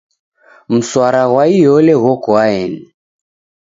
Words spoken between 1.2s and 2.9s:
ghwa iole ghoko aeni.